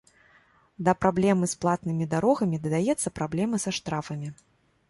[0.87, 4.27] Да праблемы з платнымі дарогамі дадаецца праблема са штрафамі.